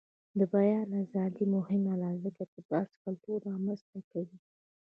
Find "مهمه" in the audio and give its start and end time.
1.55-1.93